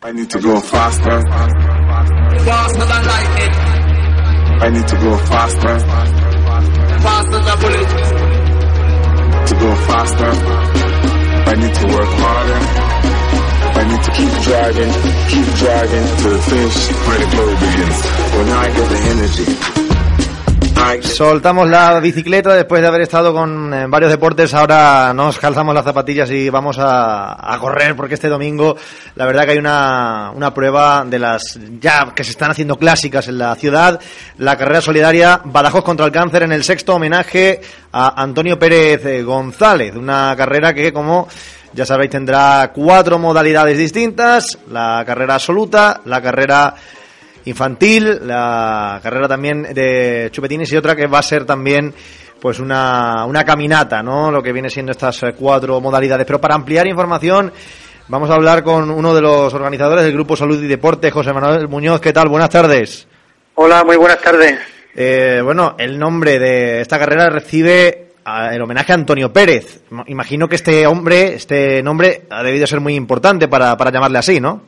I 0.00 0.12
need 0.12 0.30
to 0.30 0.40
go 0.40 0.60
faster. 0.60 1.20
Faster 1.20 2.86
than 2.86 3.04
lightning. 3.04 3.52
I 4.62 4.70
need 4.70 4.86
to 4.86 4.94
go 4.94 5.18
faster. 5.26 5.78
Faster 7.02 7.40
than 7.42 7.58
bullet. 7.58 7.88
To 9.48 9.54
go 9.58 9.74
faster. 9.90 10.30
I 11.50 11.54
need 11.58 11.74
to 11.74 11.86
work 11.88 12.10
harder. 12.14 12.60
I 13.74 13.84
need 13.90 14.02
to 14.04 14.10
keep 14.12 14.30
driving, 14.44 14.92
keep 15.26 15.46
driving 15.58 16.06
to 16.22 16.28
the 16.30 16.42
finish 16.46 16.78
where 17.06 17.18
the 17.18 17.26
glory 17.34 17.54
begins. 17.58 17.98
When 18.38 18.48
I 18.54 18.66
get 18.70 18.88
the 18.88 18.98
energy. 19.10 19.87
Soltamos 21.02 21.68
la 21.68 22.00
bicicleta 22.00 22.54
después 22.54 22.80
de 22.80 22.88
haber 22.88 23.02
estado 23.02 23.32
con 23.32 23.72
eh, 23.74 23.86
varios 23.88 24.10
deportes. 24.10 24.54
Ahora 24.54 25.12
nos 25.14 25.38
calzamos 25.38 25.74
las 25.74 25.84
zapatillas 25.84 26.30
y 26.30 26.48
vamos 26.48 26.76
a, 26.78 27.56
correr 27.60 27.94
porque 27.96 28.14
este 28.14 28.28
domingo 28.28 28.76
la 29.16 29.26
verdad 29.26 29.44
que 29.44 29.52
hay 29.52 29.58
una, 29.58 30.32
una 30.34 30.54
prueba 30.54 31.04
de 31.04 31.18
las 31.18 31.58
ya 31.80 32.12
que 32.14 32.24
se 32.24 32.30
están 32.30 32.50
haciendo 32.50 32.76
clásicas 32.76 33.28
en 33.28 33.38
la 33.38 33.54
ciudad. 33.56 34.00
La 34.38 34.56
carrera 34.56 34.80
solidaria 34.80 35.40
Badajoz 35.44 35.84
contra 35.84 36.06
el 36.06 36.12
cáncer 36.12 36.44
en 36.44 36.52
el 36.52 36.64
sexto 36.64 36.94
homenaje 36.94 37.60
a 37.92 38.22
Antonio 38.22 38.58
Pérez 38.58 39.04
eh, 39.04 39.22
González. 39.22 39.94
Una 39.96 40.34
carrera 40.36 40.72
que 40.72 40.92
como 40.92 41.28
ya 41.72 41.84
sabéis 41.84 42.10
tendrá 42.10 42.70
cuatro 42.74 43.18
modalidades 43.18 43.76
distintas. 43.76 44.58
La 44.70 45.02
carrera 45.06 45.34
absoluta, 45.34 46.00
la 46.04 46.22
carrera 46.22 46.74
infantil, 47.44 48.26
la 48.26 49.00
carrera 49.02 49.28
también 49.28 49.62
de 49.74 50.28
chupetines 50.32 50.72
y 50.72 50.76
otra 50.76 50.94
que 50.94 51.06
va 51.06 51.18
a 51.18 51.22
ser 51.22 51.44
también 51.44 51.94
pues 52.40 52.60
una, 52.60 53.24
una 53.26 53.44
caminata, 53.44 54.02
¿no? 54.02 54.30
Lo 54.30 54.42
que 54.42 54.52
viene 54.52 54.70
siendo 54.70 54.92
estas 54.92 55.22
eh, 55.22 55.34
cuatro 55.36 55.80
modalidades. 55.80 56.26
Pero 56.26 56.40
para 56.40 56.54
ampliar 56.54 56.86
información, 56.86 57.52
vamos 58.08 58.30
a 58.30 58.34
hablar 58.34 58.62
con 58.62 58.90
uno 58.90 59.14
de 59.14 59.20
los 59.20 59.52
organizadores 59.54 60.04
del 60.04 60.12
Grupo 60.14 60.36
Salud 60.36 60.62
y 60.62 60.66
Deporte, 60.66 61.10
José 61.10 61.32
Manuel 61.32 61.68
Muñoz. 61.68 62.00
¿Qué 62.00 62.12
tal? 62.12 62.28
Buenas 62.28 62.50
tardes. 62.50 63.06
Hola, 63.54 63.82
muy 63.84 63.96
buenas 63.96 64.20
tardes. 64.20 64.58
Eh, 64.94 65.40
bueno, 65.42 65.74
el 65.78 65.98
nombre 65.98 66.38
de 66.38 66.80
esta 66.80 66.98
carrera 66.98 67.28
recibe 67.28 68.08
el 68.52 68.60
homenaje 68.60 68.92
a 68.92 68.94
Antonio 68.94 69.32
Pérez. 69.32 69.82
Imagino 70.06 70.48
que 70.48 70.56
este 70.56 70.86
hombre, 70.86 71.34
este 71.34 71.82
nombre, 71.82 72.26
ha 72.30 72.42
debido 72.42 72.66
ser 72.66 72.80
muy 72.80 72.94
importante 72.94 73.48
para, 73.48 73.76
para 73.76 73.90
llamarle 73.90 74.18
así, 74.18 74.40
¿no? 74.40 74.62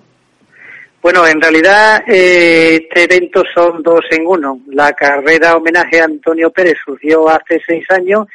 Bueno, 1.02 1.26
en 1.26 1.40
realidad 1.40 2.02
eh, 2.06 2.74
este 2.82 3.04
evento 3.04 3.42
son 3.54 3.82
dos 3.82 4.04
en 4.10 4.26
uno. 4.26 4.60
La 4.66 4.92
carrera 4.92 5.56
homenaje 5.56 6.00
a 6.00 6.04
Antonio 6.04 6.50
Pérez 6.50 6.76
surgió 6.84 7.28
hace 7.28 7.60
seis 7.66 7.84
años 7.90 8.26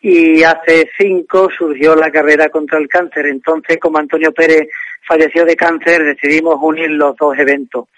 y 0.00 0.44
hace 0.44 0.88
cinco 0.96 1.48
surgió 1.56 1.96
la 1.96 2.12
carrera 2.12 2.48
contra 2.48 2.78
el 2.78 2.86
cáncer. 2.86 3.26
Entonces, 3.26 3.78
como 3.80 3.98
Antonio 3.98 4.30
Pérez 4.32 4.68
falleció 5.06 5.44
de 5.44 5.56
cáncer, 5.56 6.04
decidimos 6.04 6.56
unir 6.60 6.90
los 6.90 7.16
dos 7.16 7.36
eventos. 7.36 7.88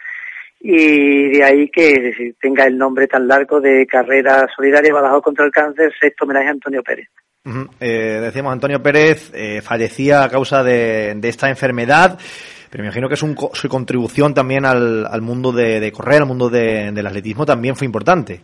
Y 0.60 1.36
de 1.36 1.44
ahí 1.44 1.68
que 1.68 2.34
tenga 2.40 2.64
el 2.64 2.78
nombre 2.78 3.06
tan 3.06 3.28
largo 3.28 3.60
de 3.60 3.86
Carrera 3.86 4.48
Solidaria 4.56 4.92
Badajoz 4.92 5.22
contra 5.22 5.44
el 5.44 5.52
Cáncer, 5.52 5.92
sexto 6.00 6.24
homenaje 6.24 6.48
a 6.48 6.52
Antonio 6.52 6.82
Pérez. 6.82 7.08
eh, 7.78 8.18
decíamos, 8.20 8.52
Antonio 8.54 8.82
Pérez 8.82 9.30
eh, 9.34 9.60
fallecía 9.62 10.24
a 10.24 10.28
causa 10.28 10.64
de 10.64 11.16
esta 11.22 11.48
enfermedad. 11.48 12.18
Pero 12.70 12.82
me 12.82 12.88
imagino 12.88 13.08
que 13.08 13.16
su 13.16 13.68
contribución 13.68 14.34
también 14.34 14.64
al, 14.64 15.22
mundo 15.22 15.52
de, 15.52 15.90
correr, 15.92 16.22
al 16.22 16.28
mundo 16.28 16.50
del 16.50 17.06
atletismo, 17.06 17.46
también 17.46 17.76
fue 17.76 17.86
importante. 17.86 18.40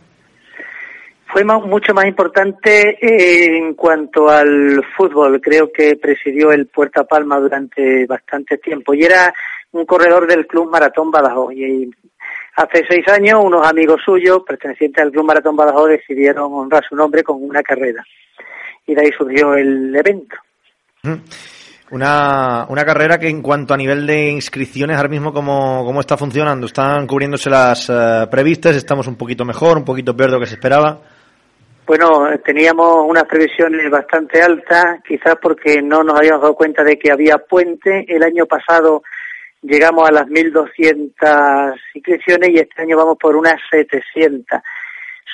Fue 1.27 1.43
mucho 1.43 1.93
más 1.93 2.05
importante 2.05 2.97
eh, 3.01 3.57
en 3.57 3.73
cuanto 3.73 4.29
al 4.29 4.81
fútbol. 4.95 5.41
Creo 5.41 5.69
que 5.71 5.97
presidió 5.97 6.51
el 6.51 6.67
Puerta 6.67 7.03
Palma 7.03 7.39
durante 7.39 8.05
bastante 8.05 8.57
tiempo 8.57 8.93
y 8.93 9.03
era 9.03 9.33
un 9.73 9.85
corredor 9.85 10.27
del 10.27 10.47
Club 10.47 10.71
Maratón 10.71 11.11
Badajoz. 11.11 11.53
Y 11.53 11.91
hace 12.55 12.85
seis 12.87 13.05
años 13.09 13.41
unos 13.43 13.67
amigos 13.67 14.01
suyos, 14.05 14.43
pertenecientes 14.47 15.03
al 15.03 15.11
Club 15.11 15.25
Maratón 15.25 15.57
Badajoz, 15.57 15.89
decidieron 15.89 16.53
honrar 16.53 16.85
su 16.87 16.95
nombre 16.95 17.21
con 17.21 17.43
una 17.43 17.61
carrera. 17.61 18.01
Y 18.87 18.95
de 18.95 19.01
ahí 19.01 19.11
surgió 19.11 19.55
el 19.55 19.93
evento. 19.93 20.37
Una, 21.91 22.65
una 22.67 22.83
carrera 22.83 23.19
que 23.19 23.27
en 23.27 23.43
cuanto 23.43 23.73
a 23.73 23.77
nivel 23.77 24.07
de 24.07 24.29
inscripciones, 24.29 24.97
ahora 24.97 25.09
mismo, 25.09 25.31
¿cómo, 25.31 25.85
cómo 25.85 25.99
está 25.99 26.17
funcionando? 26.17 26.65
¿Están 26.65 27.05
cubriéndose 27.05 27.49
las 27.49 27.89
eh, 27.89 28.27
previstas? 28.29 28.75
¿Estamos 28.75 29.07
un 29.07 29.15
poquito 29.15 29.45
mejor, 29.45 29.77
un 29.77 29.85
poquito 29.85 30.15
peor 30.15 30.31
de 30.31 30.35
lo 30.35 30.39
que 30.39 30.47
se 30.47 30.55
esperaba? 30.55 30.99
Bueno, 31.85 32.27
teníamos 32.43 33.05
unas 33.07 33.25
previsiones 33.25 33.87
bastante 33.91 34.41
altas, 34.41 35.03
quizás 35.07 35.35
porque 35.39 35.83
no 35.83 36.03
nos 36.03 36.17
habíamos 36.17 36.41
dado 36.41 36.55
cuenta 36.55 36.83
de 36.83 36.97
que 36.97 37.11
había 37.11 37.37
puente. 37.37 38.05
El 38.07 38.23
año 38.23 38.47
pasado 38.47 39.03
llegamos 39.61 40.09
a 40.09 40.11
las 40.11 40.25
1.200 40.25 41.75
inscripciones 41.93 42.49
y 42.49 42.57
este 42.57 42.81
año 42.81 42.97
vamos 42.97 43.17
por 43.19 43.35
unas 43.35 43.61
700. 43.69 44.59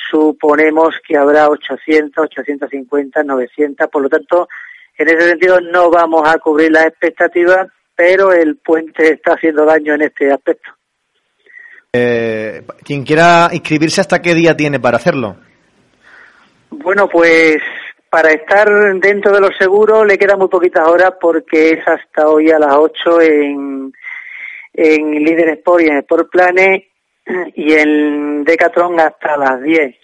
Suponemos 0.10 0.96
que 1.08 1.16
habrá 1.16 1.48
800, 1.48 2.26
850, 2.26 3.24
900, 3.24 3.90
por 3.90 4.02
lo 4.02 4.10
tanto, 4.10 4.50
en 4.97 5.07
ese 5.07 5.29
sentido 5.29 5.59
no 5.62 5.90
vamos 5.90 6.28
a 6.28 6.38
cubrir 6.38 6.72
las 6.72 6.88
expectativas, 6.88 7.68
pero 7.96 8.31
el 8.31 8.57
puente 8.57 9.13
está 9.13 9.34
haciendo 9.34 9.66
daño 9.66 9.96
en 9.96 10.03
este 10.03 10.31
aspecto. 10.31 10.72
Eh, 11.94 12.63
quien 12.84 13.03
quiera 13.03 13.50
inscribirse, 13.52 14.02
¿hasta 14.02 14.22
qué 14.22 14.34
día 14.34 14.56
tiene 14.56 14.79
para 14.79 14.97
hacerlo? 14.97 15.35
Bueno, 16.69 17.09
pues 17.09 17.57
para 18.09 18.29
estar 18.29 18.68
dentro 19.00 19.34
de 19.34 19.41
los 19.41 19.52
seguros 19.57 20.06
le 20.06 20.18
quedan 20.18 20.40
muy 20.40 20.47
poquitas 20.47 20.88
horas 20.88 21.13
porque 21.19 21.72
es 21.72 21.88
hasta 21.88 22.28
hoy 22.28 22.50
a 22.50 22.59
las 22.59 22.75
8 22.75 23.22
en, 23.22 23.94
en 24.73 25.12
Líder 25.12 25.50
Sport 25.50 25.84
y 25.84 25.88
en 25.88 25.97
Sport 25.97 26.29
Planet 26.31 26.84
y 27.56 27.73
en 27.73 28.44
Decathlon 28.44 29.00
hasta 29.00 29.38
las 29.38 29.62
10. 29.62 29.96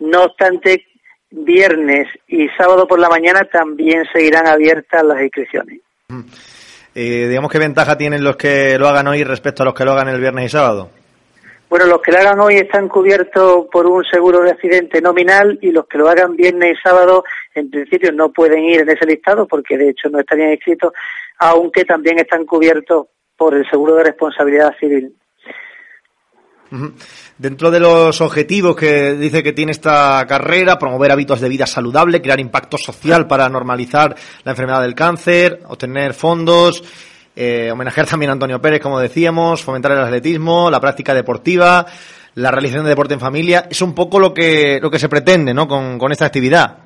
No 0.00 0.24
obstante, 0.24 0.86
viernes 1.30 2.08
y 2.28 2.48
sábado 2.56 2.86
por 2.86 2.98
la 2.98 3.08
mañana 3.08 3.44
también 3.44 4.04
seguirán 4.12 4.46
abiertas 4.46 5.02
las 5.04 5.20
inscripciones. 5.20 5.80
Eh, 6.94 7.26
digamos, 7.28 7.50
¿qué 7.50 7.58
ventaja 7.58 7.98
tienen 7.98 8.24
los 8.24 8.36
que 8.36 8.78
lo 8.78 8.88
hagan 8.88 9.08
hoy 9.08 9.22
respecto 9.24 9.62
a 9.62 9.66
los 9.66 9.74
que 9.74 9.84
lo 9.84 9.92
hagan 9.92 10.08
el 10.08 10.20
viernes 10.20 10.46
y 10.46 10.48
sábado? 10.48 10.90
Bueno, 11.68 11.86
los 11.86 12.00
que 12.00 12.12
lo 12.12 12.18
hagan 12.18 12.38
hoy 12.38 12.56
están 12.56 12.88
cubiertos 12.88 13.66
por 13.72 13.86
un 13.86 14.04
seguro 14.04 14.42
de 14.42 14.52
accidente 14.52 15.00
nominal 15.00 15.58
y 15.60 15.72
los 15.72 15.86
que 15.88 15.98
lo 15.98 16.08
hagan 16.08 16.36
viernes 16.36 16.78
y 16.78 16.80
sábado, 16.80 17.24
en 17.54 17.70
principio, 17.70 18.12
no 18.12 18.30
pueden 18.30 18.64
ir 18.64 18.80
en 18.80 18.88
ese 18.88 19.04
listado 19.04 19.46
porque 19.46 19.76
de 19.76 19.90
hecho 19.90 20.08
no 20.08 20.20
estarían 20.20 20.52
inscritos, 20.52 20.92
aunque 21.38 21.84
también 21.84 22.20
están 22.20 22.46
cubiertos 22.46 23.08
por 23.36 23.54
el 23.54 23.68
seguro 23.68 23.96
de 23.96 24.04
responsabilidad 24.04 24.74
civil. 24.78 25.12
Dentro 27.38 27.70
de 27.70 27.80
los 27.80 28.20
objetivos 28.20 28.76
que 28.76 29.14
dice 29.14 29.42
que 29.42 29.52
tiene 29.52 29.72
esta 29.72 30.24
carrera, 30.26 30.78
promover 30.78 31.12
hábitos 31.12 31.40
de 31.40 31.48
vida 31.48 31.66
saludable, 31.66 32.20
crear 32.20 32.40
impacto 32.40 32.78
social 32.78 33.26
para 33.26 33.48
normalizar 33.48 34.14
la 34.44 34.52
enfermedad 34.52 34.82
del 34.82 34.94
cáncer, 34.94 35.60
obtener 35.68 36.14
fondos, 36.14 36.82
eh, 37.34 37.70
homenajear 37.70 38.06
también 38.06 38.30
a 38.30 38.32
Antonio 38.32 38.60
Pérez, 38.60 38.80
como 38.80 38.98
decíamos, 38.98 39.62
fomentar 39.62 39.92
el 39.92 39.98
atletismo, 39.98 40.70
la 40.70 40.80
práctica 40.80 41.14
deportiva, 41.14 41.86
la 42.34 42.50
realización 42.50 42.84
de 42.84 42.90
deporte 42.90 43.14
en 43.14 43.20
familia. 43.20 43.66
Es 43.70 43.82
un 43.82 43.94
poco 43.94 44.18
lo 44.18 44.32
que, 44.32 44.78
lo 44.80 44.90
que 44.90 44.98
se 44.98 45.08
pretende 45.08 45.52
¿no? 45.52 45.68
con, 45.68 45.98
con 45.98 46.12
esta 46.12 46.26
actividad. 46.26 46.78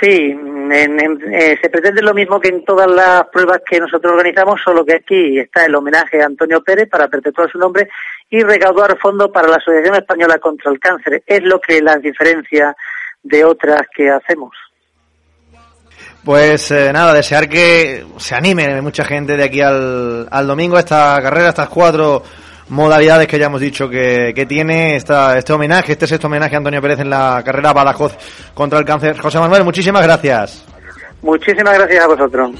Sí, 0.00 0.34
eh, 0.72 1.58
se 1.60 1.68
pretende 1.68 2.02
lo 2.02 2.14
mismo 2.14 2.40
que 2.40 2.48
en 2.48 2.64
todas 2.64 2.90
las 2.90 3.26
pruebas 3.28 3.60
que 3.68 3.80
nosotros 3.80 4.12
organizamos, 4.12 4.60
solo 4.62 4.84
que 4.84 4.96
aquí 4.96 5.38
está 5.38 5.64
el 5.64 5.74
homenaje 5.74 6.22
a 6.22 6.26
Antonio 6.26 6.62
Pérez 6.62 6.88
para 6.88 7.08
perpetuar 7.08 7.50
su 7.50 7.58
nombre 7.58 7.88
y 8.28 8.42
recaudar 8.42 8.96
fondos 8.98 9.30
para 9.30 9.48
la 9.48 9.56
Asociación 9.56 9.96
Española 9.96 10.38
contra 10.38 10.70
el 10.70 10.78
Cáncer. 10.78 11.22
Es 11.26 11.42
lo 11.42 11.60
que 11.60 11.82
la 11.82 11.96
diferencia 11.96 12.74
de 13.22 13.44
otras 13.44 13.82
que 13.94 14.10
hacemos. 14.10 14.54
Pues 16.24 16.70
eh, 16.70 16.92
nada, 16.92 17.14
desear 17.14 17.48
que 17.48 18.04
se 18.18 18.34
anime 18.34 18.80
mucha 18.82 19.04
gente 19.04 19.36
de 19.36 19.44
aquí 19.44 19.60
al, 19.60 20.28
al 20.30 20.46
domingo 20.46 20.76
a 20.76 20.80
esta 20.80 21.18
carrera, 21.22 21.48
estas 21.48 21.68
cuatro 21.68 22.22
modalidades 22.70 23.28
que 23.28 23.38
ya 23.38 23.46
hemos 23.46 23.60
dicho 23.60 23.88
que, 23.88 24.32
que 24.34 24.46
tiene 24.46 24.96
esta, 24.96 25.36
este 25.36 25.52
homenaje, 25.52 25.92
este 25.92 26.06
sexto 26.06 26.26
homenaje 26.26 26.54
a 26.54 26.58
Antonio 26.58 26.80
Pérez 26.80 27.00
en 27.00 27.10
la 27.10 27.42
carrera 27.44 27.72
Badajoz 27.72 28.16
contra 28.54 28.78
el 28.78 28.84
cáncer. 28.84 29.18
José 29.18 29.38
Manuel, 29.38 29.64
muchísimas 29.64 30.02
gracias. 30.02 30.64
Muchísimas 31.22 31.74
gracias 31.74 32.04
a 32.04 32.06
vosotros. 32.06 32.50